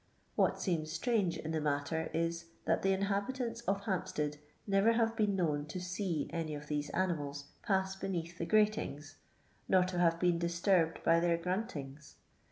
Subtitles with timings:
[0.35, 5.15] What seems strange in the matter is, that the inhabitants of Hamp Stoad never have
[5.15, 9.17] been known to scto any of these animals pass beneath the gratings,
[9.69, 12.15] nor to have been disturbed by their gruntings.